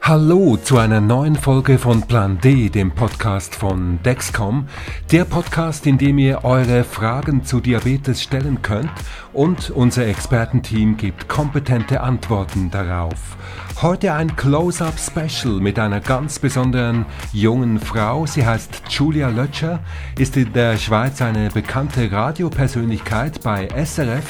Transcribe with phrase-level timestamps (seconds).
[0.00, 4.66] Hallo zu einer neuen Folge von Plan D, dem Podcast von Dexcom.
[5.12, 8.90] Der Podcast, in dem ihr eure Fragen zu Diabetes stellen könnt
[9.34, 13.36] und unser Expertenteam gibt kompetente Antworten darauf.
[13.82, 18.24] Heute ein Close-Up-Special mit einer ganz besonderen jungen Frau.
[18.24, 19.80] Sie heißt Julia Lötscher,
[20.18, 24.24] ist in der Schweiz eine bekannte Radiopersönlichkeit bei SRF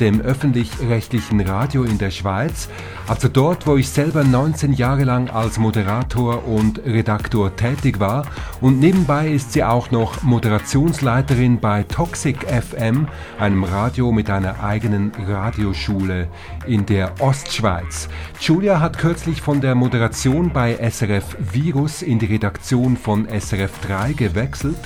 [0.00, 2.68] dem öffentlich-rechtlichen Radio in der Schweiz,
[3.06, 8.26] also dort, wo ich selber 19 Jahre lang als Moderator und Redaktor tätig war
[8.60, 15.12] und nebenbei ist sie auch noch Moderationsleiterin bei Toxic FM, einem Radio mit einer eigenen
[15.26, 16.28] Radioschule
[16.66, 18.08] in der Ostschweiz.
[18.40, 24.12] Julia hat kürzlich von der Moderation bei SRF Virus in die Redaktion von SRF 3
[24.14, 24.78] gewechselt.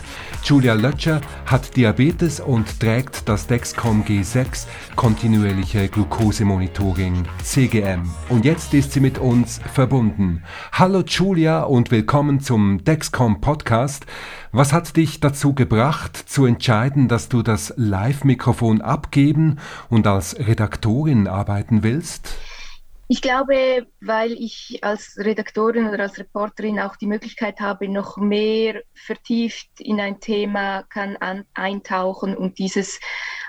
[0.44, 4.66] Julia Lötscher hat Diabetes und trägt das Dexcom G6
[4.98, 8.10] kontinuierliche Glukosemonitoring CGM.
[8.28, 10.42] Und jetzt ist sie mit uns verbunden.
[10.72, 14.06] Hallo Julia und willkommen zum Dexcom Podcast.
[14.50, 21.28] Was hat dich dazu gebracht, zu entscheiden, dass du das Live-Mikrofon abgeben und als Redaktorin
[21.28, 22.36] arbeiten willst?
[23.10, 28.82] Ich glaube, weil ich als Redaktorin oder als Reporterin auch die Möglichkeit habe, noch mehr
[28.92, 33.00] vertieft in ein Thema kann an, eintauchen und dieses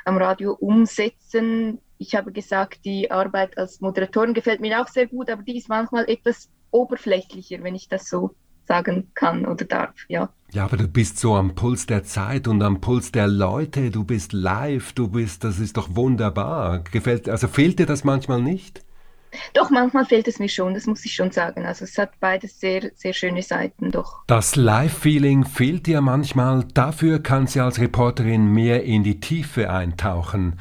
[0.06, 1.80] am Radio umsetzen.
[1.98, 5.68] Ich habe gesagt, die Arbeit als Moderatorin gefällt mir auch sehr gut, aber die ist
[5.68, 8.34] manchmal etwas oberflächlicher, wenn ich das so
[8.66, 10.30] sagen kann oder darf, ja.
[10.54, 14.06] Ja, aber du bist so am Puls der Zeit und am Puls der Leute, du
[14.06, 16.80] bist live, du bist, das ist doch wunderbar.
[16.92, 18.86] Gefällt, also fehlt dir das manchmal nicht?
[19.54, 21.66] Doch, manchmal fehlt es mir schon, das muss ich schon sagen.
[21.66, 24.24] Also es hat beides sehr, sehr schöne Seiten, doch.
[24.28, 30.60] Das Live-Feeling fehlt dir manchmal, dafür kann sie als Reporterin mehr in die Tiefe eintauchen.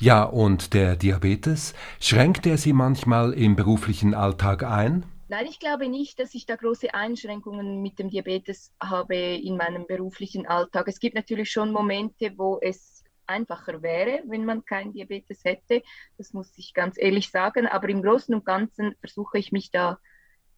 [0.00, 5.04] Ja, und der Diabetes, schränkt er sie manchmal im beruflichen Alltag ein?
[5.30, 9.86] Nein, ich glaube nicht, dass ich da große Einschränkungen mit dem Diabetes habe in meinem
[9.86, 10.88] beruflichen Alltag.
[10.88, 15.82] Es gibt natürlich schon Momente, wo es einfacher wäre, wenn man kein Diabetes hätte.
[16.16, 17.66] Das muss ich ganz ehrlich sagen.
[17.66, 19.98] Aber im Großen und Ganzen versuche ich mich da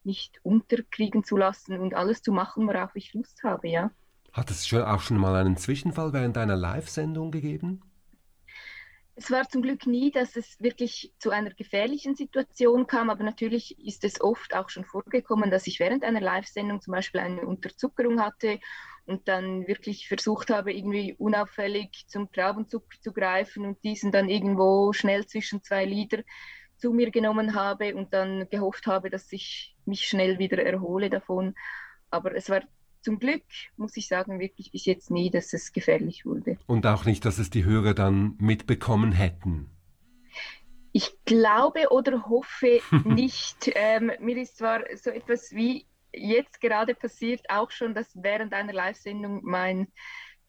[0.04, 3.90] nicht unterkriegen zu lassen und alles zu machen, worauf ich Lust habe, ja.
[4.32, 7.82] Hat es schon auch schon mal einen Zwischenfall während einer Live-Sendung gegeben?
[9.16, 13.78] Es war zum Glück nie, dass es wirklich zu einer gefährlichen Situation kam, aber natürlich
[13.78, 18.20] ist es oft auch schon vorgekommen, dass ich während einer Live-Sendung zum Beispiel eine Unterzuckerung
[18.20, 18.60] hatte
[19.06, 24.92] und dann wirklich versucht habe, irgendwie unauffällig zum Traubenzucker zu greifen und diesen dann irgendwo
[24.92, 26.22] schnell zwischen zwei Lieder
[26.76, 31.54] zu mir genommen habe und dann gehofft habe, dass ich mich schnell wieder erhole davon.
[32.10, 32.62] Aber es war
[33.02, 33.44] zum Glück,
[33.76, 36.58] muss ich sagen, wirklich bis jetzt nie, dass es gefährlich wurde.
[36.66, 39.70] Und auch nicht, dass es die Hörer dann mitbekommen hätten.
[40.92, 43.70] Ich glaube oder hoffe nicht.
[43.74, 48.72] Ähm, mir ist zwar so etwas wie jetzt gerade passiert auch schon, dass während einer
[48.72, 49.88] Live-Sendung mein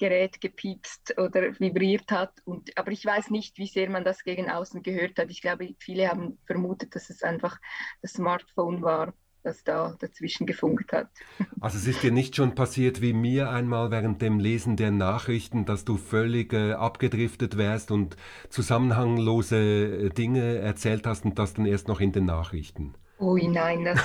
[0.02, 2.34] Gerät gepiepst oder vibriert hat.
[2.44, 5.30] Und, aber ich weiß nicht, wie sehr man das gegen außen gehört hat.
[5.30, 7.60] Ich glaube, viele haben vermutet, dass es einfach
[8.02, 9.14] das Smartphone war,
[9.44, 11.10] das da dazwischen gefunkt hat.
[11.62, 15.66] Also es ist dir nicht schon passiert wie mir einmal während dem Lesen der Nachrichten,
[15.66, 18.18] dass du völlig äh, abgedriftet wärst und
[18.50, 22.96] zusammenhanglose äh, Dinge erzählt hast und das dann erst noch in den Nachrichten?
[23.22, 24.00] Ui, nein, das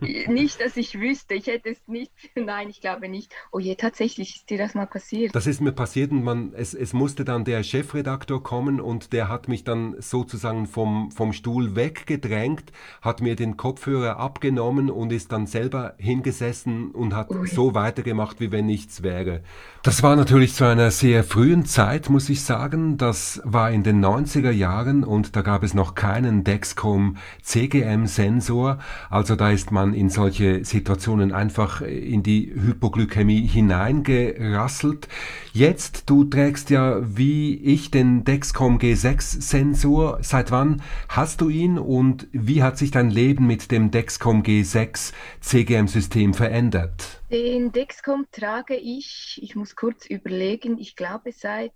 [0.28, 1.34] nicht, dass ich wüsste.
[1.34, 2.12] Ich hätte es nicht.
[2.36, 3.32] Nein, ich glaube nicht.
[3.50, 5.34] Oh je, tatsächlich ist dir das mal passiert.
[5.34, 9.28] Das ist mir passiert und man, es, es musste dann der Chefredaktor kommen und der
[9.28, 15.32] hat mich dann sozusagen vom, vom Stuhl weggedrängt, hat mir den Kopfhörer abgenommen und ist
[15.32, 17.48] dann selber hingesessen und hat Ui.
[17.48, 19.42] so weitergemacht, wie wenn nichts wäre.
[19.82, 22.96] Das war natürlich zu einer sehr frühen Zeit, muss ich sagen.
[22.96, 28.78] Das war in den 90er Jahren und da gab es noch keinen Dexcom CGM-Sensor Sensor.
[29.10, 35.08] Also da ist man in solche Situationen einfach in die Hypoglykämie hineingerasselt.
[35.52, 40.18] Jetzt, du trägst ja wie ich den Dexcom G6 Sensor.
[40.22, 45.12] Seit wann hast du ihn und wie hat sich dein Leben mit dem Dexcom G6
[45.40, 47.22] CGM System verändert?
[47.30, 51.72] Den Dexcom trage ich, ich muss kurz überlegen, ich glaube seit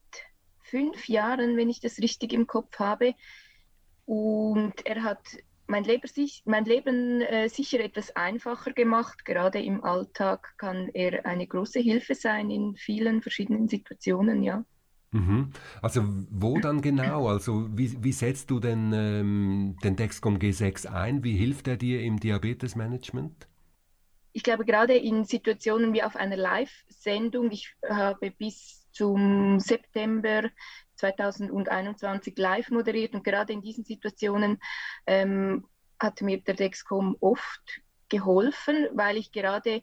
[0.63, 3.15] fünf Jahren, wenn ich das richtig im Kopf habe.
[4.05, 5.21] Und er hat
[5.67, 6.09] mein Leben,
[6.45, 9.25] mein Leben äh, sicher etwas einfacher gemacht.
[9.25, 14.65] Gerade im Alltag kann er eine große Hilfe sein in vielen verschiedenen Situationen, ja.
[15.13, 15.53] Mhm.
[15.83, 17.29] Also wo dann genau?
[17.29, 21.25] Also wie, wie setzt du denn ähm, den Dexcom G6 ein?
[21.25, 23.49] Wie hilft er dir im Diabetesmanagement?
[24.33, 30.51] Ich glaube gerade in Situationen wie auf einer Live-Sendung, ich habe bis zum September
[30.97, 34.59] 2021 live moderiert und gerade in diesen Situationen
[35.07, 35.67] ähm,
[36.01, 39.83] hat mir der Dexcom oft geholfen, weil ich gerade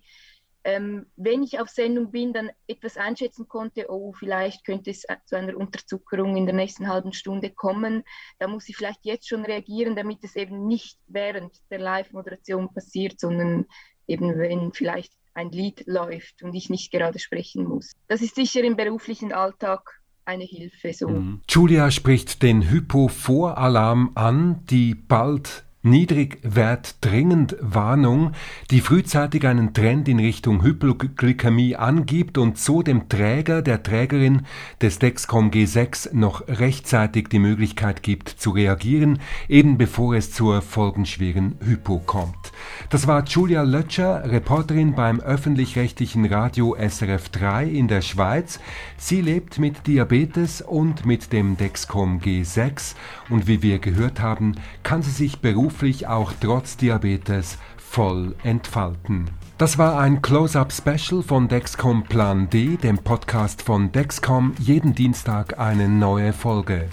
[0.65, 5.35] ähm, wenn ich auf Sendung bin, dann etwas einschätzen konnte, oh, vielleicht könnte es zu
[5.35, 8.03] einer Unterzuckerung in der nächsten halben Stunde kommen.
[8.39, 13.19] Da muss ich vielleicht jetzt schon reagieren, damit es eben nicht während der Live-Moderation passiert,
[13.19, 13.65] sondern
[14.07, 17.93] eben wenn vielleicht ein Lied läuft und ich nicht gerade sprechen muss.
[18.07, 20.93] Das ist sicher im beruflichen Alltag eine Hilfe.
[20.93, 21.09] So.
[21.09, 21.41] Mhm.
[21.49, 28.31] Julia spricht den Hypo-Voralarm an, die bald Niedrigwert-Dringend-Warnung,
[28.71, 34.43] die frühzeitig einen Trend in Richtung Hypoglykämie angibt und so dem Träger, der Trägerin
[34.81, 39.19] des Dexcom G6 noch rechtzeitig die Möglichkeit gibt zu reagieren,
[39.49, 42.42] eben bevor es zur folgenschweren Hypo kommt.
[42.89, 48.59] Das war Julia Lötscher, Reporterin beim öffentlich-rechtlichen Radio SRF 3 in der Schweiz.
[48.97, 52.95] Sie lebt mit Diabetes und mit dem Dexcom G6
[53.29, 59.29] und wie wir gehört haben, kann sie sich beruflich auch trotz Diabetes voll entfalten.
[59.59, 65.87] Das war ein Close-Up-Special von Dexcom Plan D, dem Podcast von Dexcom, jeden Dienstag eine
[65.87, 66.89] neue Folge.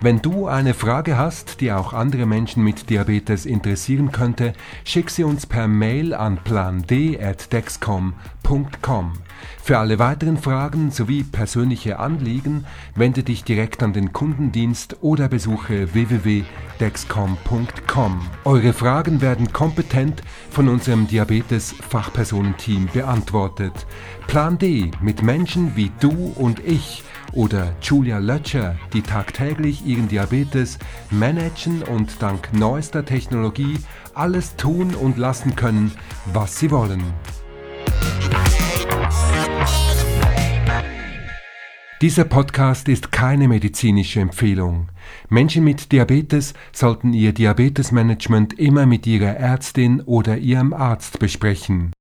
[0.00, 4.52] Wenn du eine Frage hast, die auch andere Menschen mit Diabetes interessieren könnte,
[4.84, 9.12] schick sie uns per Mail an pland.dexcom.com.
[9.62, 15.94] Für alle weiteren Fragen sowie persönliche Anliegen wende dich direkt an den Kundendienst oder besuche
[15.94, 18.20] www.dexcom.com.
[18.44, 23.86] Eure Fragen werden kompetent von unserem Diabetes-Fachpersonenteam beantwortet.
[24.26, 27.02] Plan D mit Menschen wie du und ich
[27.34, 30.78] oder Julia Lötscher, die tagtäglich ihren Diabetes
[31.10, 33.78] managen und dank neuester Technologie
[34.14, 35.92] alles tun und lassen können,
[36.32, 37.02] was sie wollen.
[42.00, 44.90] Dieser Podcast ist keine medizinische Empfehlung.
[45.30, 51.92] Menschen mit Diabetes sollten ihr Diabetesmanagement immer mit ihrer Ärztin oder ihrem Arzt besprechen.